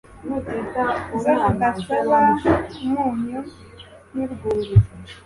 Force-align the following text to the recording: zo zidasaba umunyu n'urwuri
zo 1.21 1.27
zidasaba 1.77 2.15
umunyu 2.85 3.39
n'urwuri 4.13 4.73